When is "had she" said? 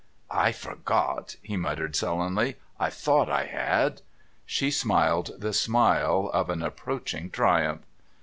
3.45-4.71